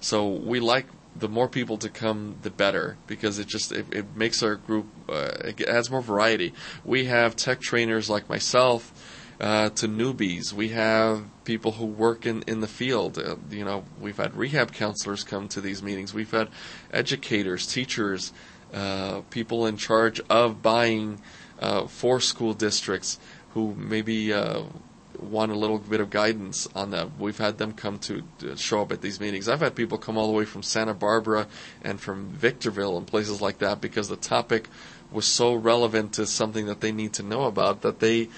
So 0.00 0.28
we 0.28 0.60
like 0.60 0.86
the 1.18 1.28
more 1.28 1.48
people 1.48 1.78
to 1.78 1.88
come, 1.88 2.36
the 2.42 2.50
better 2.50 2.96
because 3.06 3.38
it 3.38 3.46
just 3.46 3.72
it, 3.72 3.86
it 3.92 4.16
makes 4.16 4.42
our 4.42 4.56
group 4.56 4.86
uh, 5.08 5.32
it 5.44 5.60
adds 5.62 5.90
more 5.90 6.02
variety. 6.02 6.52
We 6.84 7.06
have 7.06 7.36
tech 7.36 7.60
trainers 7.60 8.10
like 8.10 8.28
myself. 8.28 8.92
Uh, 9.38 9.68
to 9.68 9.86
newbies, 9.86 10.54
we 10.54 10.70
have 10.70 11.22
people 11.44 11.72
who 11.72 11.84
work 11.84 12.24
in, 12.24 12.40
in 12.46 12.60
the 12.60 12.66
field. 12.66 13.18
Uh, 13.18 13.36
you 13.50 13.66
know, 13.66 13.84
we've 14.00 14.16
had 14.16 14.34
rehab 14.34 14.72
counselors 14.72 15.22
come 15.24 15.46
to 15.46 15.60
these 15.60 15.82
meetings. 15.82 16.14
We've 16.14 16.30
had 16.30 16.48
educators, 16.90 17.66
teachers, 17.66 18.32
uh, 18.72 19.20
people 19.28 19.66
in 19.66 19.76
charge 19.76 20.22
of 20.30 20.62
buying 20.62 21.20
uh, 21.60 21.86
for 21.86 22.18
school 22.18 22.54
districts 22.54 23.18
who 23.50 23.74
maybe 23.74 24.32
uh, 24.32 24.62
want 25.20 25.52
a 25.52 25.54
little 25.54 25.78
bit 25.78 26.00
of 26.00 26.10
guidance 26.10 26.68
on 26.74 26.90
that. 26.90 27.18
We've 27.18 27.38
had 27.38 27.58
them 27.58 27.72
come 27.72 27.98
to, 28.00 28.22
to, 28.38 28.56
show 28.56 28.82
up 28.82 28.92
at 28.92 29.00
these 29.00 29.20
meetings. 29.20 29.48
I've 29.48 29.60
had 29.60 29.74
people 29.74 29.98
come 29.98 30.16
all 30.16 30.26
the 30.26 30.32
way 30.32 30.44
from 30.44 30.62
Santa 30.62 30.94
Barbara 30.94 31.46
and 31.82 32.00
from 32.00 32.28
Victorville 32.28 32.96
and 32.96 33.06
places 33.06 33.40
like 33.40 33.58
that 33.58 33.80
because 33.80 34.08
the 34.08 34.16
topic 34.16 34.68
was 35.10 35.26
so 35.26 35.54
relevant 35.54 36.14
to 36.14 36.26
something 36.26 36.66
that 36.66 36.80
they 36.80 36.92
need 36.92 37.12
to 37.14 37.22
know 37.22 37.44
about 37.44 37.82
that 37.82 38.00
they 38.00 38.28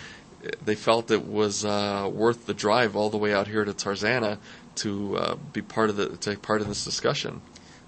they 0.65 0.75
felt 0.75 1.11
it 1.11 1.27
was 1.27 1.65
uh, 1.65 2.09
worth 2.13 2.47
the 2.47 2.55
drive 2.55 2.95
all 2.95 3.11
the 3.11 3.17
way 3.17 3.35
out 3.35 3.49
here 3.49 3.65
to 3.65 3.73
Tarzana 3.73 4.39
to 4.77 5.17
uh, 5.17 5.35
be 5.53 5.63
part 5.63 5.91
of 5.91 5.97
the 5.97 6.17
take 6.17 6.43
part 6.43 6.63
in 6.63 6.69
this 6.69 6.85
discussion. 6.85 7.41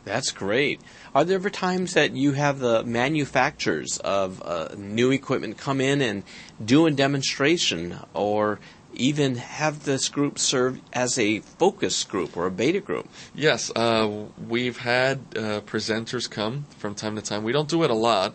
That's 0.05 0.33
great. 0.33 0.81
Are 1.15 1.25
there 1.25 1.37
ever 1.37 1.51
times 1.51 1.95
that 1.95 2.13
you 2.13 2.33
have 2.33 2.59
the 2.59 2.83
manufacturers 2.83 3.99
of 3.99 4.43
uh, 4.43 4.69
new 4.77 5.11
equipment 5.11 5.59
come 5.59 5.81
in 5.81 6.01
and 6.01 6.25
do 6.65 6.87
a 6.87 6.91
demonstration 6.91 7.99
or 8.15 8.59
even 9.01 9.37
have 9.37 9.85
this 9.85 10.09
group 10.09 10.39
serve 10.39 10.81
as 10.93 11.19
a 11.19 11.41
focus 11.41 12.05
group 12.05 12.37
or 12.37 12.47
a 12.47 12.51
beta 12.51 12.81
group? 12.81 13.09
Yes, 13.35 13.73
uh, 13.75 14.27
we've 14.49 14.79
had 14.79 15.19
uh, 15.35 15.61
presenters 15.63 16.31
come 16.31 16.67
from 16.79 16.95
time 16.95 17.17
to 17.17 17.23
time. 17.23 17.43
We 17.43 17.53
don't 17.53 17.69
do 17.69 17.83
it 17.83 17.91
a 17.91 17.95
lot 17.95 18.35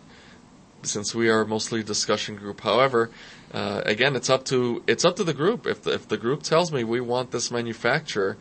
since 0.82 1.14
we 1.14 1.28
are 1.28 1.44
mostly 1.44 1.80
a 1.80 1.84
discussion 1.84 2.36
group. 2.36 2.60
However, 2.60 3.10
uh, 3.52 3.82
again, 3.84 4.16
it's 4.16 4.28
up 4.28 4.44
to 4.46 4.82
it's 4.86 5.04
up 5.04 5.16
to 5.16 5.24
the 5.24 5.34
group. 5.34 5.66
If 5.66 5.82
the, 5.82 5.92
if 5.94 6.08
the 6.08 6.16
group 6.16 6.42
tells 6.42 6.72
me 6.72 6.84
we 6.84 7.00
want 7.00 7.30
this 7.30 7.50
manufacturer 7.50 8.36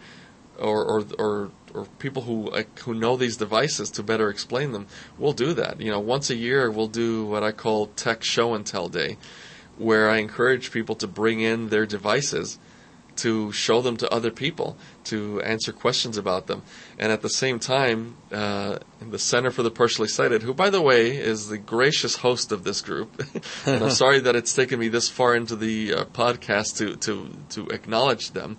or 0.57 0.83
or, 0.83 1.05
or 1.19 1.51
or 1.73 1.85
people 1.99 2.23
who 2.23 2.51
who 2.83 2.93
know 2.93 3.17
these 3.17 3.37
devices 3.37 3.91
to 3.91 4.03
better 4.03 4.29
explain 4.29 4.71
them, 4.71 4.87
we'll 5.17 5.33
do 5.33 5.53
that. 5.53 5.79
You 5.79 5.91
know, 5.91 5.99
once 5.99 6.29
a 6.29 6.35
year 6.35 6.71
we'll 6.71 6.87
do 6.87 7.25
what 7.25 7.43
I 7.43 7.51
call 7.51 7.87
tech 7.87 8.23
show 8.23 8.53
and 8.53 8.65
tell 8.65 8.89
day, 8.89 9.17
where 9.77 10.09
I 10.09 10.17
encourage 10.17 10.71
people 10.71 10.95
to 10.95 11.07
bring 11.07 11.39
in 11.41 11.69
their 11.69 11.85
devices 11.85 12.57
to 13.17 13.51
show 13.51 13.81
them 13.81 13.97
to 13.97 14.13
other 14.13 14.31
people, 14.31 14.77
to 15.05 15.41
answer 15.41 15.71
questions 15.71 16.17
about 16.17 16.47
them. 16.47 16.63
And 16.99 17.11
at 17.11 17.21
the 17.21 17.29
same 17.29 17.59
time, 17.59 18.17
uh, 18.31 18.79
the 18.99 19.19
Center 19.19 19.51
for 19.51 19.63
the 19.63 19.71
Partially 19.71 20.07
Sighted, 20.07 20.43
who, 20.43 20.53
by 20.53 20.69
the 20.69 20.81
way, 20.81 21.15
is 21.15 21.47
the 21.47 21.57
gracious 21.57 22.17
host 22.17 22.51
of 22.51 22.63
this 22.63 22.81
group, 22.81 23.23
and 23.65 23.83
I'm 23.83 23.91
sorry 23.91 24.19
that 24.19 24.35
it's 24.35 24.53
taken 24.53 24.79
me 24.79 24.89
this 24.89 25.09
far 25.09 25.35
into 25.35 25.55
the 25.55 25.93
uh, 25.93 26.05
podcast 26.05 26.77
to, 26.77 26.95
to, 26.97 27.29
to 27.51 27.67
acknowledge 27.69 28.31
them. 28.31 28.57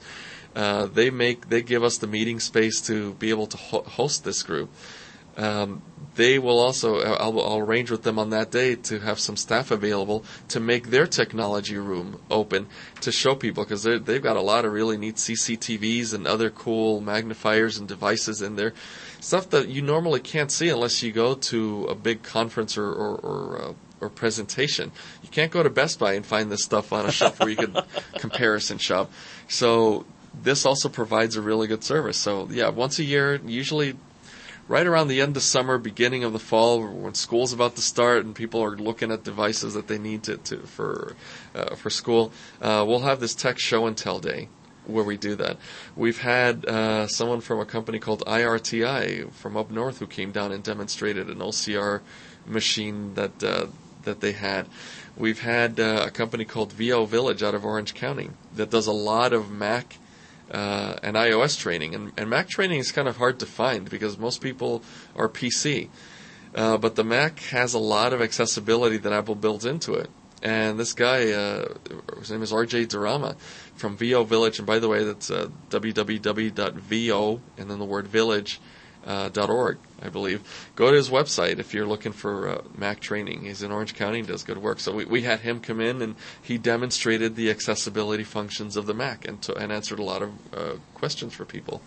Uh, 0.54 0.86
they 0.86 1.10
make 1.10 1.50
they 1.50 1.60
give 1.60 1.84
us 1.84 1.98
the 1.98 2.06
meeting 2.06 2.40
space 2.40 2.80
to 2.80 3.12
be 3.14 3.28
able 3.28 3.46
to 3.46 3.58
ho- 3.58 3.82
host 3.82 4.24
this 4.24 4.42
group. 4.42 4.70
Um, 5.36 5.82
they 6.16 6.38
will 6.38 6.58
also 6.58 7.00
I'll, 7.00 7.40
I'll, 7.40 7.58
arrange 7.58 7.90
with 7.90 8.02
them 8.02 8.18
on 8.18 8.30
that 8.30 8.50
day 8.50 8.74
to 8.74 9.00
have 9.00 9.20
some 9.20 9.36
staff 9.36 9.70
available 9.70 10.24
to 10.48 10.60
make 10.60 10.88
their 10.88 11.06
technology 11.06 11.76
room 11.76 12.20
open 12.30 12.66
to 13.02 13.12
show 13.12 13.34
people 13.34 13.64
because 13.64 13.82
they've 13.82 14.22
got 14.22 14.36
a 14.36 14.40
lot 14.40 14.64
of 14.64 14.72
really 14.72 14.96
neat 14.96 15.16
CCTVs 15.16 16.14
and 16.14 16.26
other 16.26 16.50
cool 16.50 17.00
magnifiers 17.00 17.76
and 17.76 17.86
devices 17.86 18.40
in 18.40 18.56
there, 18.56 18.72
stuff 19.20 19.50
that 19.50 19.68
you 19.68 19.82
normally 19.82 20.20
can't 20.20 20.50
see 20.50 20.70
unless 20.70 21.02
you 21.02 21.12
go 21.12 21.34
to 21.34 21.84
a 21.84 21.94
big 21.94 22.22
conference 22.22 22.78
or 22.78 22.90
or, 22.90 23.16
or, 23.16 23.62
uh, 23.62 23.72
or 24.00 24.08
presentation. 24.08 24.90
You 25.22 25.28
can't 25.28 25.52
go 25.52 25.62
to 25.62 25.70
Best 25.70 25.98
Buy 25.98 26.14
and 26.14 26.24
find 26.24 26.50
this 26.50 26.64
stuff 26.64 26.92
on 26.92 27.06
a 27.06 27.12
shelf 27.12 27.40
where 27.40 27.50
you 27.50 27.56
can 27.56 27.76
comparison 28.18 28.78
shop. 28.78 29.10
So 29.48 30.06
this 30.42 30.66
also 30.66 30.88
provides 30.88 31.36
a 31.36 31.42
really 31.42 31.66
good 31.66 31.84
service. 31.84 32.16
So 32.16 32.48
yeah, 32.50 32.68
once 32.68 32.98
a 32.98 33.04
year, 33.04 33.40
usually 33.44 33.96
right 34.68 34.86
around 34.86 35.08
the 35.08 35.20
end 35.20 35.36
of 35.36 35.42
summer, 35.42 35.78
beginning 35.78 36.24
of 36.24 36.32
the 36.32 36.38
fall, 36.38 36.86
when 36.86 37.14
school's 37.14 37.52
about 37.52 37.76
to 37.76 37.82
start 37.82 38.24
and 38.24 38.34
people 38.34 38.62
are 38.62 38.76
looking 38.76 39.12
at 39.12 39.24
devices 39.24 39.74
that 39.74 39.88
they 39.88 39.98
need 39.98 40.22
to, 40.24 40.36
to 40.38 40.58
for 40.58 41.14
uh, 41.54 41.74
for 41.74 41.90
school, 41.90 42.32
uh, 42.60 42.84
we'll 42.86 43.00
have 43.00 43.20
this 43.20 43.34
tech 43.34 43.58
show 43.58 43.86
and 43.86 43.96
tell 43.96 44.18
day 44.18 44.48
where 44.86 45.04
we 45.04 45.16
do 45.16 45.34
that. 45.34 45.56
We've 45.96 46.20
had 46.20 46.64
uh, 46.64 47.06
someone 47.08 47.40
from 47.40 47.60
a 47.60 47.64
company 47.64 47.98
called 47.98 48.24
IRTI 48.26 49.32
from 49.32 49.56
up 49.56 49.70
north 49.70 49.98
who 49.98 50.06
came 50.06 50.32
down 50.32 50.52
and 50.52 50.62
demonstrated 50.62 51.28
an 51.28 51.38
OCR 51.38 52.00
machine 52.46 53.14
that 53.14 53.42
uh, 53.42 53.66
that 54.02 54.20
they 54.20 54.32
had. 54.32 54.66
We've 55.16 55.40
had 55.40 55.80
uh, 55.80 56.04
a 56.06 56.10
company 56.10 56.44
called 56.44 56.72
VO 56.72 57.06
Village 57.06 57.42
out 57.42 57.54
of 57.54 57.64
Orange 57.64 57.94
County 57.94 58.30
that 58.54 58.70
does 58.70 58.86
a 58.86 58.92
lot 58.92 59.32
of 59.32 59.50
Mac 59.50 59.98
uh, 60.50 60.96
and 61.02 61.16
iOS 61.16 61.58
training. 61.58 61.94
And, 61.94 62.12
and, 62.16 62.30
Mac 62.30 62.48
training 62.48 62.78
is 62.78 62.92
kind 62.92 63.08
of 63.08 63.16
hard 63.16 63.40
to 63.40 63.46
find 63.46 63.88
because 63.90 64.18
most 64.18 64.40
people 64.40 64.82
are 65.16 65.28
PC. 65.28 65.88
Uh, 66.54 66.78
but 66.78 66.94
the 66.94 67.04
Mac 67.04 67.40
has 67.40 67.74
a 67.74 67.78
lot 67.78 68.12
of 68.12 68.22
accessibility 68.22 68.96
that 68.98 69.12
Apple 69.12 69.34
built 69.34 69.64
into 69.64 69.94
it. 69.94 70.08
And 70.42 70.78
this 70.78 70.92
guy, 70.92 71.32
uh, 71.32 71.74
his 72.18 72.30
name 72.30 72.42
is 72.42 72.52
RJ 72.52 72.86
Durama 72.88 73.36
from 73.74 73.96
VO 73.96 74.24
Village. 74.24 74.58
And 74.58 74.66
by 74.66 74.78
the 74.78 74.88
way, 74.88 75.02
that's 75.02 75.30
uh, 75.30 75.48
www.vo 75.70 77.40
and 77.58 77.70
then 77.70 77.78
the 77.78 77.84
word 77.84 78.06
village 78.06 78.60
uh, 79.06 79.30
.org, 79.48 79.78
I 80.02 80.08
believe. 80.08 80.42
Go 80.74 80.90
to 80.90 80.96
his 80.96 81.08
website 81.08 81.58
if 81.58 81.72
you're 81.72 81.86
looking 81.86 82.12
for 82.12 82.48
uh, 82.48 82.62
Mac 82.76 83.00
training. 83.00 83.42
He's 83.42 83.62
in 83.62 83.70
Orange 83.70 83.94
County 83.94 84.18
and 84.18 84.28
does 84.28 84.42
good 84.42 84.58
work. 84.58 84.80
So 84.80 84.92
we, 84.92 85.04
we 85.04 85.22
had 85.22 85.40
him 85.40 85.60
come 85.60 85.80
in 85.80 86.02
and 86.02 86.16
he 86.42 86.58
demonstrated 86.58 87.36
the 87.36 87.50
accessibility 87.50 88.24
functions 88.24 88.76
of 88.76 88.86
the 88.86 88.94
Mac 88.94 89.26
and, 89.26 89.40
to, 89.42 89.54
and 89.54 89.72
answered 89.72 89.98
a 89.98 90.04
lot 90.04 90.22
of 90.22 90.32
uh, 90.52 90.74
questions 90.94 91.34
for 91.34 91.44
people. 91.44 91.80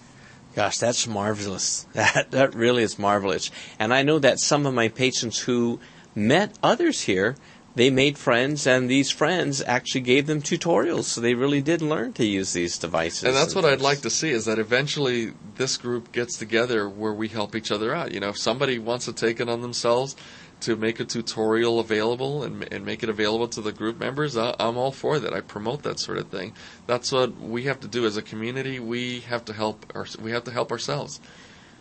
Gosh, 0.56 0.78
that's 0.78 1.06
marvelous. 1.06 1.86
That 1.94 2.32
that 2.32 2.56
really 2.56 2.84
is 2.84 2.98
marvelous. 2.98 3.52
And 3.78 3.94
I 3.94 4.02
know 4.02 4.20
that 4.20 4.40
some 4.40 4.66
of 4.66 4.74
my 4.74 4.88
patients 4.88 5.42
who 5.42 5.80
met 6.16 6.58
others 6.64 7.02
here 7.02 7.36
they 7.76 7.90
made 7.90 8.18
friends, 8.18 8.66
and 8.66 8.90
these 8.90 9.12
friends 9.12 9.62
actually 9.62 10.02
gave 10.02 10.28
them 10.28 10.42
tutorials, 10.42 11.04
so 11.06 11.22
they 11.22 11.34
really 11.34 11.62
did 11.62 11.82
learn 11.82 12.14
to 12.14 12.26
use 12.26 12.54
these 12.54 12.78
devices. 12.78 13.24
And 13.24 13.36
that's 13.36 13.54
and 13.54 13.64
what 13.64 13.72
I'd 13.72 13.82
like 13.82 14.02
to 14.02 14.10
see 14.10 14.32
is 14.32 14.46
that 14.46 14.60
eventually 14.60 15.34
this 15.56 15.78
group 15.78 16.12
gets 16.12 16.38
together 16.38 16.90
where 16.90 17.14
we 17.14 17.28
help 17.28 17.56
each 17.56 17.72
other 17.72 17.94
out. 17.94 18.12
You 18.12 18.20
know, 18.20 18.30
if 18.30 18.38
somebody 18.38 18.80
wants 18.80 19.06
to 19.06 19.14
take 19.14 19.40
it 19.40 19.48
on 19.48 19.62
themselves 19.62 20.16
to 20.62 20.76
make 20.76 21.00
a 21.00 21.06
tutorial 21.06 21.80
available 21.80 22.44
and, 22.44 22.68
and 22.74 22.86
make 22.86 23.04
it 23.04 23.10
available 23.10 23.48
to 23.48 23.62
the 23.62 23.72
group 23.72 24.00
members, 24.00 24.36
I, 24.36 24.56
I'm 24.60 24.78
all 24.78 24.92
for 24.92 25.20
that. 25.20 25.34
I 25.34 25.42
promote 25.42 25.84
that 25.84 26.00
sort 26.00 26.18
of 26.18 26.28
thing. 26.28 26.54
That's 26.88 27.12
what 27.12 27.40
we 27.40 27.64
have 27.64 27.80
to 27.82 27.88
do 27.88 28.06
as 28.06 28.18
a 28.18 28.22
community. 28.22 28.80
We 28.80 29.22
have 29.22 29.46
to 29.46 29.54
help. 29.54 29.86
Our, 29.96 30.06
we 30.20 30.32
have 30.32 30.44
to 30.46 30.52
help 30.52 30.72
ourselves. 30.72 31.20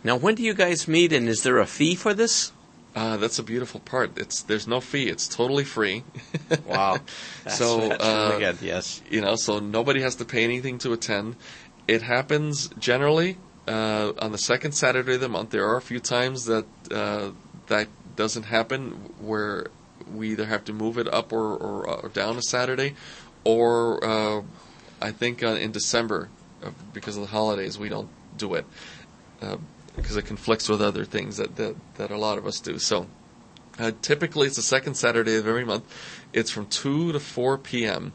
Now, 0.03 0.15
when 0.15 0.35
do 0.35 0.43
you 0.43 0.53
guys 0.53 0.87
meet, 0.87 1.11
and 1.11 1.27
is 1.27 1.43
there 1.43 1.57
a 1.57 1.65
fee 1.65 1.95
for 1.95 2.13
this? 2.13 2.53
Uh, 2.95 3.17
that's 3.17 3.37
a 3.37 3.43
beautiful 3.43 3.79
part. 3.79 4.17
It's 4.17 4.41
there's 4.43 4.67
no 4.67 4.81
fee. 4.81 5.07
It's 5.09 5.27
totally 5.27 5.63
free. 5.63 6.03
wow. 6.65 6.97
That's, 7.43 7.57
so 7.57 7.87
that's 7.87 8.03
uh, 8.03 8.29
really 8.31 8.45
good. 8.45 8.61
Yes. 8.61 9.01
You 9.09 9.21
know, 9.21 9.35
so 9.35 9.59
nobody 9.59 10.01
has 10.01 10.15
to 10.15 10.25
pay 10.25 10.43
anything 10.43 10.79
to 10.79 10.93
attend. 10.93 11.35
It 11.87 12.01
happens 12.01 12.67
generally 12.79 13.37
uh, 13.67 14.13
on 14.19 14.31
the 14.31 14.37
second 14.37 14.73
Saturday 14.73 15.15
of 15.15 15.21
the 15.21 15.29
month. 15.29 15.51
There 15.51 15.67
are 15.67 15.77
a 15.77 15.81
few 15.81 15.99
times 15.99 16.45
that 16.45 16.65
uh, 16.91 17.31
that 17.67 17.87
doesn't 18.15 18.43
happen 18.43 18.91
where 19.21 19.67
we 20.11 20.31
either 20.31 20.45
have 20.45 20.65
to 20.65 20.73
move 20.73 20.97
it 20.97 21.07
up 21.13 21.31
or, 21.31 21.55
or, 21.55 21.87
or 21.87 22.09
down 22.09 22.37
a 22.37 22.41
Saturday, 22.41 22.95
or 23.43 24.03
uh, 24.03 24.41
I 24.99 25.11
think 25.11 25.43
uh, 25.43 25.49
in 25.49 25.71
December 25.71 26.29
because 26.91 27.15
of 27.15 27.21
the 27.21 27.29
holidays 27.29 27.79
we 27.79 27.87
don't 27.87 28.09
do 28.37 28.55
it 28.55 28.65
because 30.01 30.17
it 30.17 30.25
conflicts 30.25 30.69
with 30.69 30.81
other 30.81 31.05
things 31.05 31.37
that, 31.37 31.55
that, 31.55 31.75
that 31.95 32.11
a 32.11 32.17
lot 32.17 32.37
of 32.37 32.45
us 32.45 32.59
do. 32.59 32.79
So 32.79 33.07
uh, 33.77 33.91
typically 34.01 34.47
it's 34.47 34.55
the 34.55 34.61
second 34.61 34.95
Saturday 34.95 35.35
of 35.35 35.47
every 35.47 35.65
month. 35.65 35.83
It's 36.33 36.51
from 36.51 36.67
2 36.67 37.13
to 37.13 37.19
4 37.19 37.57
p.m. 37.57 38.13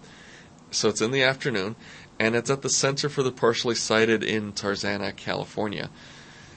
So 0.70 0.88
it's 0.88 1.00
in 1.00 1.10
the 1.10 1.22
afternoon, 1.22 1.76
and 2.18 2.34
it's 2.34 2.50
at 2.50 2.62
the 2.62 2.68
Center 2.68 3.08
for 3.08 3.22
the 3.22 3.32
Partially 3.32 3.74
Sighted 3.74 4.22
in 4.22 4.52
Tarzana, 4.52 5.14
California. 5.14 5.90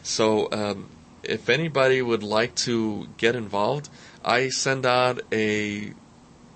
So 0.04 0.50
um, 0.52 0.90
if 1.24 1.50
anybody 1.50 2.02
would 2.02 2.24
like 2.24 2.56
to 2.56 3.08
get 3.18 3.36
involved, 3.36 3.90
I 4.24 4.50
send 4.50 4.86
out 4.86 5.22
a 5.32 5.94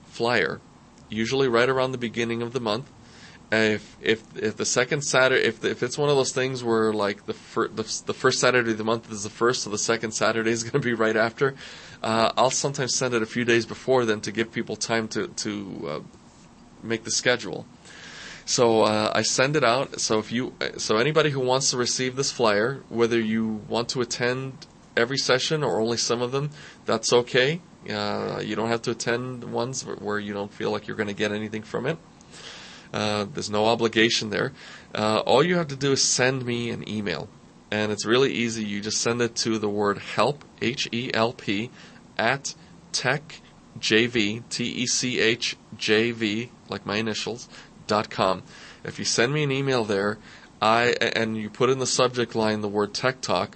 flyer, 0.05 0.59
usually 1.09 1.47
right 1.47 1.69
around 1.69 1.91
the 1.91 1.97
beginning 1.97 2.41
of 2.41 2.53
the 2.53 2.59
month, 2.59 2.89
if 3.51 3.97
if 4.01 4.23
if 4.37 4.55
the 4.55 4.65
second 4.65 5.01
Saturday 5.01 5.43
if 5.43 5.63
if 5.65 5.83
it's 5.83 5.97
one 5.97 6.09
of 6.09 6.15
those 6.15 6.31
things 6.31 6.63
where 6.63 6.93
like 6.93 7.25
the 7.25 7.33
fir- 7.33 7.67
the, 7.67 7.83
the 8.05 8.13
first 8.13 8.39
Saturday 8.39 8.71
of 8.71 8.77
the 8.77 8.83
month 8.83 9.11
is 9.11 9.23
the 9.23 9.29
first, 9.29 9.63
so 9.63 9.69
the 9.69 9.77
second 9.77 10.11
Saturday 10.11 10.51
is 10.51 10.63
going 10.69 10.73
to 10.73 10.79
be 10.79 10.93
right 10.93 11.17
after, 11.17 11.55
uh, 12.01 12.31
I'll 12.37 12.49
sometimes 12.49 12.95
send 12.95 13.13
it 13.13 13.21
a 13.21 13.25
few 13.25 13.43
days 13.43 13.65
before 13.65 14.05
then 14.05 14.21
to 14.21 14.31
give 14.31 14.51
people 14.51 14.75
time 14.75 15.07
to 15.09 15.27
to 15.27 15.87
uh, 15.89 15.99
make 16.81 17.03
the 17.03 17.11
schedule. 17.11 17.65
So 18.45 18.81
uh, 18.81 19.11
I 19.13 19.21
send 19.21 19.55
it 19.55 19.63
out. 19.63 19.99
So 19.99 20.19
if 20.19 20.31
you 20.31 20.53
so 20.77 20.97
anybody 20.97 21.31
who 21.31 21.41
wants 21.41 21.71
to 21.71 21.77
receive 21.77 22.15
this 22.15 22.31
flyer, 22.31 22.83
whether 22.89 23.19
you 23.19 23.61
want 23.67 23.89
to 23.89 24.01
attend 24.01 24.65
every 24.95 25.17
session 25.17 25.63
or 25.63 25.79
only 25.79 25.97
some 25.97 26.21
of 26.21 26.31
them, 26.31 26.51
that's 26.85 27.11
okay. 27.11 27.61
Uh, 27.89 28.41
you 28.43 28.55
don't 28.55 28.69
have 28.69 28.81
to 28.83 28.91
attend 28.91 29.43
ones 29.43 29.83
where 29.83 30.19
you 30.19 30.33
don't 30.33 30.51
feel 30.51 30.71
like 30.71 30.87
you're 30.87 30.97
going 30.97 31.07
to 31.07 31.13
get 31.13 31.31
anything 31.31 31.63
from 31.63 31.85
it. 31.85 31.97
Uh, 32.93 33.25
there's 33.33 33.49
no 33.49 33.65
obligation 33.65 34.29
there. 34.29 34.51
Uh, 34.93 35.19
all 35.25 35.43
you 35.43 35.55
have 35.55 35.67
to 35.67 35.75
do 35.75 35.91
is 35.93 36.03
send 36.03 36.45
me 36.45 36.69
an 36.69 36.87
email. 36.87 37.29
And 37.71 37.91
it's 37.91 38.05
really 38.05 38.33
easy. 38.33 38.65
You 38.65 38.81
just 38.81 38.99
send 38.99 39.21
it 39.21 39.33
to 39.37 39.57
the 39.57 39.69
word 39.69 39.97
help, 39.99 40.43
H 40.61 40.89
E 40.91 41.09
L 41.13 41.31
P, 41.31 41.71
at 42.17 42.53
techjv, 42.91 44.43
T 44.49 44.63
E 44.65 44.85
C 44.85 45.19
H 45.19 45.55
J 45.77 46.11
V, 46.11 46.51
like 46.67 46.85
my 46.85 46.97
initials, 46.97 47.47
dot 47.87 48.09
com. 48.09 48.43
If 48.83 48.99
you 48.99 49.05
send 49.05 49.31
me 49.33 49.43
an 49.43 49.53
email 49.53 49.85
there, 49.85 50.17
I 50.61 50.95
and 51.15 51.37
you 51.37 51.49
put 51.49 51.69
in 51.69 51.79
the 51.79 51.87
subject 51.87 52.35
line 52.35 52.59
the 52.59 52.67
word 52.67 52.93
Tech 52.93 53.21
Talk, 53.21 53.55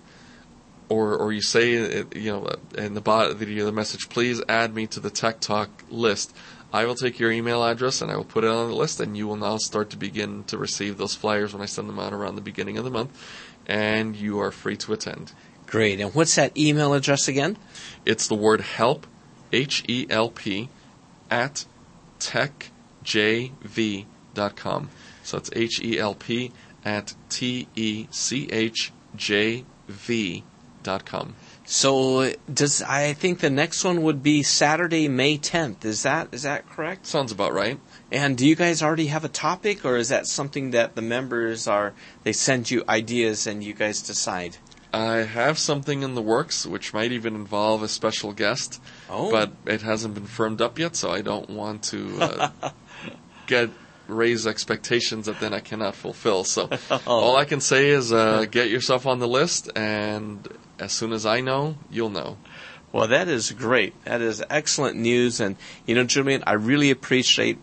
or 0.88 1.18
or 1.18 1.34
you 1.34 1.42
say 1.42 2.06
you 2.16 2.32
know 2.32 2.50
in 2.78 2.94
the 2.94 3.02
body 3.02 3.34
the 3.34 3.72
message, 3.74 4.08
please 4.08 4.42
add 4.48 4.74
me 4.74 4.88
to 4.88 5.02
the 5.02 5.10
Tech 5.10 5.42
Talk 5.42 5.70
list. 5.90 6.34
I 6.76 6.84
will 6.84 6.96
take 6.96 7.20
your 7.20 7.32
email 7.32 7.64
address 7.64 8.02
and 8.02 8.12
I 8.12 8.18
will 8.18 8.26
put 8.26 8.44
it 8.44 8.50
on 8.50 8.68
the 8.68 8.76
list, 8.76 9.00
and 9.00 9.16
you 9.16 9.28
will 9.28 9.38
now 9.38 9.56
start 9.56 9.90
to 9.92 9.98
begin 9.98 10.44
to 10.46 10.58
receive 10.58 10.98
those 10.98 11.16
flyers 11.16 11.54
when 11.54 11.62
I 11.62 11.68
send 11.68 11.88
them 11.88 12.00
out 12.00 12.12
around 12.12 12.36
the 12.36 12.42
beginning 12.42 12.78
of 12.78 12.84
the 12.84 12.90
month, 12.90 13.18
and 13.66 14.14
you 14.14 14.42
are 14.42 14.52
free 14.52 14.76
to 14.76 14.92
attend. 14.92 15.32
Great. 15.68 16.02
And 16.02 16.14
what's 16.14 16.36
that 16.36 16.58
email 16.58 16.94
address 16.94 17.30
again? 17.30 17.56
It's 18.04 18.28
the 18.28 18.36
word 18.36 18.60
help, 18.60 19.08
H 19.54 19.86
E 19.88 20.06
L 20.10 20.30
P, 20.30 20.68
at 21.32 21.64
techjv.com. 22.20 22.70
So 25.24 25.38
it's 25.38 25.50
H 25.56 25.80
E 25.82 25.98
L 25.98 26.14
P 26.14 26.52
at 26.84 27.16
T 27.30 27.70
E 27.78 28.08
C 28.12 28.50
H 28.52 28.92
J 29.16 29.64
V 29.88 30.44
dot 30.84 31.06
com. 31.06 31.36
So 31.66 32.32
does 32.52 32.84
I 32.84 33.14
think 33.14 33.40
the 33.40 33.50
next 33.50 33.84
one 33.84 34.04
would 34.04 34.22
be 34.22 34.44
Saturday, 34.44 35.08
May 35.08 35.38
10th. 35.38 35.84
Is 35.84 36.04
that 36.04 36.30
is 36.32 36.44
that 36.44 36.70
correct? 36.70 37.08
Sounds 37.08 37.32
about 37.32 37.54
right. 37.54 37.80
And 38.12 38.38
do 38.38 38.48
you 38.48 38.56
guys 38.56 38.84
already 38.84 39.08
have 39.08 39.26
a 39.26 39.30
topic 39.30 39.84
or 39.84 39.98
is 39.98 40.10
that 40.10 40.28
something 40.28 40.72
that 40.72 40.96
the 40.96 41.02
members 41.02 41.68
are 41.68 41.94
they 42.24 42.34
send 42.34 42.70
you 42.70 42.84
ideas 42.88 43.48
and 43.48 43.64
you 43.64 43.74
guys 43.74 44.02
decide? 44.02 44.58
I 44.94 45.24
have 45.24 45.58
something 45.58 46.04
in 46.04 46.16
the 46.16 46.22
works 46.22 46.66
which 46.66 46.94
might 46.94 47.12
even 47.12 47.36
involve 47.36 47.84
a 47.84 47.88
special 47.88 48.32
guest. 48.32 48.80
Oh. 49.10 49.32
But 49.32 49.52
it 49.66 49.82
hasn't 49.82 50.14
been 50.14 50.28
firmed 50.28 50.62
up 50.62 50.80
yet, 50.80 50.96
so 50.96 51.12
I 51.12 51.22
don't 51.22 51.50
want 51.50 51.84
to 51.86 52.18
uh, 52.22 52.50
get 53.48 53.72
raise 54.08 54.46
expectations 54.48 55.26
that 55.26 55.40
then 55.40 55.54
I 55.54 55.60
cannot 55.60 55.96
fulfill. 55.96 56.44
So 56.44 56.70
oh. 56.92 57.02
all 57.08 57.36
I 57.36 57.46
can 57.46 57.60
say 57.60 57.90
is 57.90 58.14
uh, 58.14 58.46
get 58.50 58.70
yourself 58.70 59.06
on 59.06 59.20
the 59.20 59.28
list 59.28 59.70
and 59.76 60.48
as 60.80 60.92
soon 60.92 61.14
as 61.14 61.26
I 61.26 61.42
know, 61.42 61.78
you'll 61.90 62.10
know. 62.10 62.38
Well, 62.92 63.08
that 63.08 63.28
is 63.28 63.52
great. 63.52 63.94
That 64.06 64.22
is 64.22 64.44
excellent 64.50 64.96
news. 64.98 65.40
And, 65.40 65.58
you 65.86 65.96
know, 65.96 66.06
Julian, 66.06 66.44
I 66.48 66.54
really 66.54 66.92
appreciate 66.92 67.58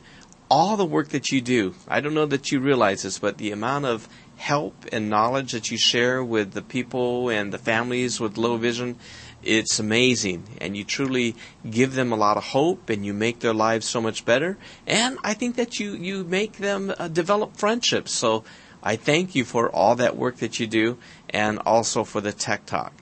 all 0.50 0.76
the 0.76 0.84
work 0.84 1.08
that 1.08 1.32
you 1.32 1.40
do. 1.40 1.74
I 1.88 2.00
don't 2.00 2.12
know 2.12 2.26
that 2.26 2.52
you 2.52 2.60
realize 2.60 3.02
this, 3.02 3.18
but 3.18 3.38
the 3.38 3.50
amount 3.50 3.86
of 3.86 4.08
help 4.36 4.74
and 4.92 5.08
knowledge 5.08 5.52
that 5.52 5.70
you 5.70 5.78
share 5.78 6.22
with 6.22 6.52
the 6.52 6.60
people 6.60 7.30
and 7.30 7.52
the 7.52 7.58
families 7.58 8.20
with 8.20 8.36
low 8.36 8.58
vision, 8.58 8.98
it's 9.42 9.78
amazing. 9.78 10.42
And 10.60 10.76
you 10.76 10.84
truly 10.84 11.36
give 11.68 11.94
them 11.94 12.12
a 12.12 12.16
lot 12.16 12.36
of 12.36 12.44
hope 12.44 12.90
and 12.90 13.06
you 13.06 13.14
make 13.14 13.40
their 13.40 13.54
lives 13.54 13.88
so 13.88 14.02
much 14.02 14.26
better. 14.26 14.58
And 14.86 15.16
I 15.24 15.32
think 15.32 15.56
that 15.56 15.80
you, 15.80 15.94
you 15.94 16.24
make 16.24 16.58
them 16.58 16.92
uh, 16.98 17.08
develop 17.08 17.56
friendships. 17.56 18.12
So 18.14 18.44
I 18.82 18.96
thank 18.96 19.34
you 19.34 19.44
for 19.44 19.70
all 19.70 19.94
that 19.96 20.16
work 20.16 20.36
that 20.38 20.58
you 20.58 20.66
do 20.66 20.98
and 21.30 21.58
also 21.64 22.04
for 22.04 22.20
the 22.20 22.32
Tech 22.32 22.66
Talk. 22.66 22.92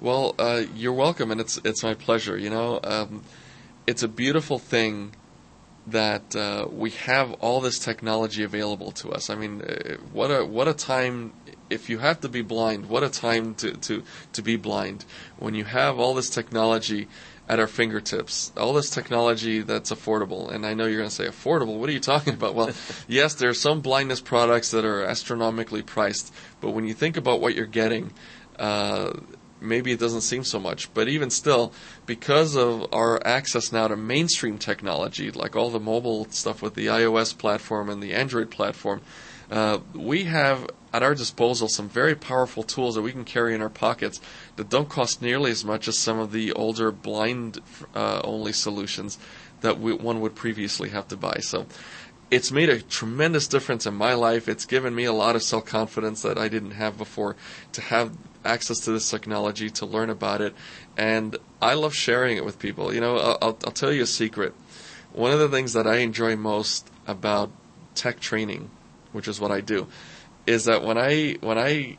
Well, 0.00 0.34
uh, 0.38 0.62
you're 0.74 0.94
welcome, 0.94 1.30
and 1.30 1.40
it's 1.40 1.60
it's 1.62 1.82
my 1.82 1.92
pleasure. 1.92 2.38
You 2.38 2.48
know, 2.48 2.80
um, 2.82 3.22
it's 3.86 4.02
a 4.02 4.08
beautiful 4.08 4.58
thing 4.58 5.14
that 5.86 6.34
uh, 6.34 6.66
we 6.70 6.90
have 6.90 7.32
all 7.34 7.60
this 7.60 7.78
technology 7.78 8.42
available 8.42 8.92
to 8.92 9.10
us. 9.10 9.28
I 9.28 9.34
mean, 9.34 9.60
uh, 9.60 9.96
what 10.12 10.28
a 10.28 10.46
what 10.46 10.68
a 10.68 10.72
time! 10.72 11.34
If 11.68 11.90
you 11.90 11.98
have 11.98 12.20
to 12.22 12.28
be 12.30 12.40
blind, 12.40 12.88
what 12.88 13.02
a 13.02 13.10
time 13.10 13.54
to 13.56 13.72
to 13.72 14.02
to 14.32 14.42
be 14.42 14.56
blind 14.56 15.04
when 15.38 15.54
you 15.54 15.64
have 15.64 15.98
all 15.98 16.14
this 16.14 16.30
technology 16.30 17.06
at 17.50 17.58
our 17.58 17.66
fingertips. 17.66 18.52
All 18.56 18.72
this 18.72 18.90
technology 18.90 19.62
that's 19.62 19.90
affordable. 19.90 20.52
And 20.52 20.64
I 20.64 20.72
know 20.72 20.86
you're 20.86 20.98
going 20.98 21.08
to 21.08 21.14
say 21.14 21.26
affordable. 21.26 21.78
What 21.78 21.88
are 21.88 21.92
you 21.92 21.98
talking 21.98 22.34
about? 22.34 22.54
Well, 22.54 22.70
yes, 23.08 23.34
there 23.34 23.50
are 23.50 23.54
some 23.54 23.80
blindness 23.80 24.20
products 24.20 24.70
that 24.70 24.84
are 24.84 25.02
astronomically 25.02 25.82
priced, 25.82 26.32
but 26.60 26.70
when 26.70 26.86
you 26.86 26.94
think 26.94 27.16
about 27.16 27.40
what 27.40 27.56
you're 27.56 27.66
getting, 27.66 28.12
uh, 28.56 29.14
maybe 29.60 29.90
it 29.90 29.98
doesn't 29.98 30.20
seem 30.20 30.44
so 30.44 30.60
much. 30.60 30.94
But 30.94 31.08
even 31.08 31.28
still, 31.28 31.72
because 32.06 32.54
of 32.54 32.86
our 32.92 33.20
access 33.26 33.72
now 33.72 33.88
to 33.88 33.96
mainstream 33.96 34.56
technology, 34.56 35.32
like 35.32 35.56
all 35.56 35.70
the 35.70 35.80
mobile 35.80 36.28
stuff 36.30 36.62
with 36.62 36.74
the 36.74 36.86
iOS 36.86 37.36
platform 37.36 37.90
and 37.90 38.00
the 38.00 38.14
Android 38.14 38.52
platform, 38.52 39.00
uh, 39.50 39.78
we 39.94 40.24
have 40.24 40.68
at 40.92 41.02
our 41.02 41.14
disposal 41.14 41.68
some 41.68 41.88
very 41.88 42.14
powerful 42.14 42.62
tools 42.62 42.94
that 42.94 43.02
we 43.02 43.12
can 43.12 43.24
carry 43.24 43.54
in 43.54 43.62
our 43.62 43.68
pockets 43.68 44.20
that 44.56 44.68
don't 44.68 44.88
cost 44.88 45.22
nearly 45.22 45.50
as 45.50 45.64
much 45.64 45.86
as 45.88 45.98
some 45.98 46.18
of 46.18 46.32
the 46.32 46.52
older 46.52 46.90
blind 46.90 47.60
uh, 47.94 48.20
only 48.24 48.52
solutions 48.52 49.18
that 49.60 49.78
we, 49.78 49.92
one 49.92 50.20
would 50.20 50.34
previously 50.34 50.88
have 50.88 51.06
to 51.08 51.16
buy. 51.16 51.38
So 51.40 51.66
it's 52.30 52.52
made 52.52 52.68
a 52.68 52.80
tremendous 52.80 53.48
difference 53.48 53.86
in 53.86 53.94
my 53.94 54.14
life. 54.14 54.48
It's 54.48 54.64
given 54.64 54.94
me 54.94 55.04
a 55.04 55.12
lot 55.12 55.36
of 55.36 55.42
self 55.42 55.64
confidence 55.64 56.22
that 56.22 56.38
I 56.38 56.48
didn't 56.48 56.72
have 56.72 56.96
before 56.96 57.36
to 57.72 57.80
have 57.80 58.16
access 58.44 58.78
to 58.80 58.92
this 58.92 59.10
technology, 59.10 59.68
to 59.68 59.84
learn 59.86 60.10
about 60.10 60.40
it, 60.40 60.54
and 60.96 61.36
I 61.60 61.74
love 61.74 61.94
sharing 61.94 62.36
it 62.36 62.44
with 62.44 62.58
people. 62.58 62.94
You 62.94 63.00
know, 63.00 63.16
I'll, 63.18 63.58
I'll 63.64 63.72
tell 63.72 63.92
you 63.92 64.02
a 64.02 64.06
secret. 64.06 64.54
One 65.12 65.32
of 65.32 65.40
the 65.40 65.48
things 65.48 65.72
that 65.72 65.86
I 65.86 65.96
enjoy 65.96 66.36
most 66.36 66.88
about 67.06 67.50
tech 67.94 68.20
training, 68.20 68.70
which 69.12 69.28
is 69.28 69.40
what 69.40 69.50
I 69.50 69.60
do, 69.60 69.86
is 70.46 70.64
that 70.64 70.82
when 70.82 70.98
I 70.98 71.36
when 71.40 71.58
I 71.58 71.96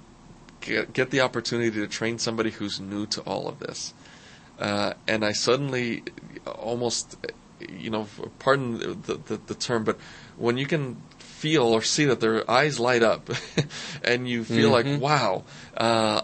get, 0.61 0.93
get 0.93 1.09
the 1.11 1.21
opportunity 1.21 1.71
to 1.71 1.87
train 1.87 2.19
somebody 2.19 2.51
who's 2.51 2.79
new 2.79 3.05
to 3.07 3.21
all 3.21 3.47
of 3.47 3.59
this, 3.59 3.93
uh, 4.59 4.93
and 5.07 5.25
I 5.25 5.31
suddenly 5.31 6.03
almost, 6.45 7.17
you 7.69 7.89
know, 7.89 8.07
pardon 8.39 8.77
the, 9.01 9.15
the, 9.15 9.37
the 9.37 9.55
term, 9.55 9.83
but 9.83 9.97
when 10.37 10.57
you 10.57 10.65
can 10.65 11.01
feel 11.19 11.63
or 11.63 11.81
see 11.81 12.05
that 12.05 12.19
their 12.19 12.49
eyes 12.49 12.79
light 12.79 13.01
up 13.01 13.29
and 14.03 14.29
you 14.29 14.43
feel 14.43 14.71
mm-hmm. 14.71 14.91
like, 14.91 15.01
wow, 15.01 15.43
uh, 15.75 16.21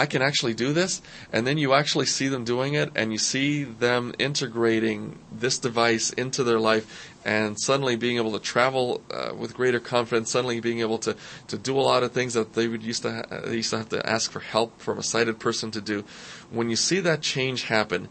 I 0.00 0.06
can 0.06 0.22
actually 0.22 0.54
do 0.54 0.72
this. 0.72 1.02
And 1.30 1.46
then 1.46 1.58
you 1.58 1.74
actually 1.74 2.06
see 2.06 2.28
them 2.28 2.42
doing 2.42 2.72
it 2.72 2.90
and 2.96 3.12
you 3.12 3.18
see 3.18 3.64
them 3.64 4.14
integrating 4.18 5.18
this 5.30 5.58
device 5.58 6.08
into 6.14 6.42
their 6.42 6.58
life 6.58 7.12
and 7.22 7.60
suddenly 7.60 7.96
being 7.96 8.16
able 8.16 8.32
to 8.32 8.38
travel 8.38 9.02
uh, 9.10 9.34
with 9.36 9.52
greater 9.52 9.78
confidence, 9.78 10.30
suddenly 10.30 10.58
being 10.58 10.80
able 10.80 10.96
to, 10.96 11.14
to 11.48 11.58
do 11.58 11.78
a 11.78 11.82
lot 11.82 12.02
of 12.02 12.12
things 12.12 12.32
that 12.32 12.54
they 12.54 12.66
would 12.66 12.82
used 12.82 13.02
to 13.02 13.12
ha- 13.12 13.40
they 13.44 13.56
used 13.56 13.68
to 13.70 13.76
have 13.76 13.90
to 13.90 14.08
ask 14.08 14.30
for 14.30 14.40
help 14.40 14.80
from 14.80 14.98
a 14.98 15.02
sighted 15.02 15.38
person 15.38 15.70
to 15.72 15.82
do. 15.82 16.02
When 16.50 16.70
you 16.70 16.76
see 16.76 17.00
that 17.00 17.20
change 17.20 17.64
happen, 17.64 18.08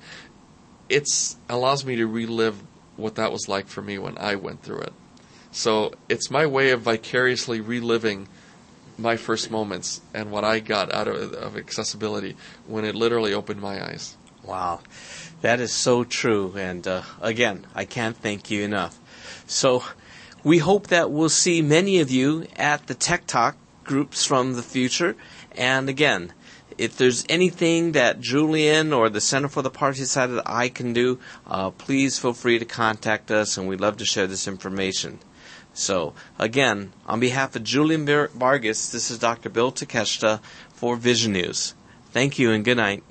it 0.90 1.08
allows 1.50 1.84
me 1.84 1.96
to 1.96 2.06
relive 2.06 2.62
what 2.98 3.16
that 3.16 3.32
was 3.32 3.50
like 3.50 3.68
for 3.68 3.82
me 3.82 3.98
when 3.98 4.16
I 4.20 4.36
went 4.36 4.62
through 4.62 4.82
it. 4.82 4.94
So 5.52 5.92
it's 6.08 6.30
my 6.30 6.46
way 6.46 6.70
of 6.70 6.82
vicariously 6.82 7.60
reliving 7.60 8.28
my 9.00 9.16
first 9.16 9.50
moments 9.50 10.02
and 10.14 10.32
what 10.32 10.44
I 10.44 10.60
got 10.60 10.94
out 10.94 11.08
of, 11.08 11.34
of 11.34 11.58
accessibility 11.58 12.36
when 12.68 12.86
it 12.86 12.96
literally 12.96 13.34
opened 13.34 13.62
my 13.62 13.84
eyes. 13.84 14.16
Wow. 14.44 14.82
That 15.42 15.60
is 15.60 15.72
so 15.72 16.04
true. 16.04 16.54
And 16.58 16.88
uh, 16.88 17.04
again, 17.22 17.66
I 17.74 17.86
can't 17.86 18.18
thank 18.18 18.52
you 18.52 18.64
enough. 18.64 19.00
So 19.48 19.84
we 20.44 20.60
hope 20.60 20.88
that 20.88 21.12
we'll 21.12 21.30
see 21.30 21.62
many 21.62 22.00
of 22.00 22.12
you 22.12 22.48
at 22.56 22.88
the 22.88 22.94
Tech 22.94 23.26
Talk 23.28 23.58
groups 23.84 24.26
from 24.26 24.54
the 24.54 24.64
future. 24.64 25.16
And 25.58 25.90
again, 25.90 26.34
if 26.78 26.96
there's 26.96 27.26
anything 27.28 27.92
that 27.92 28.22
Julian 28.22 28.94
or 28.94 29.10
the 29.10 29.20
Center 29.20 29.50
for 29.50 29.62
the 29.62 29.70
Farsighted 29.70 30.42
I 30.46 30.70
can 30.70 30.94
do, 30.94 31.20
uh, 31.46 31.72
please 31.72 32.18
feel 32.18 32.34
free 32.34 32.58
to 32.58 32.66
contact 32.66 33.32
us, 33.32 33.58
and 33.58 33.68
we'd 33.68 33.82
love 33.82 33.98
to 33.98 34.06
share 34.06 34.28
this 34.28 34.48
information. 34.48 35.20
So, 35.80 36.14
again, 36.38 36.92
on 37.08 37.22
behalf 37.22 37.56
of 37.56 37.64
Julian 37.64 38.06
Vargas, 38.06 38.90
this 38.90 39.10
is 39.10 39.18
Dr. 39.18 39.48
Bill 39.48 39.72
Takeshita 39.72 40.42
for 40.74 40.98
Vision 40.98 41.32
News. 41.32 41.74
Thank 42.12 42.38
you 42.38 42.52
and 42.52 42.66
good 42.66 42.76
night. 42.76 43.02